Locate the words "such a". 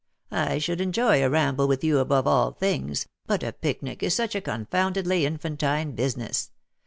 4.15-4.41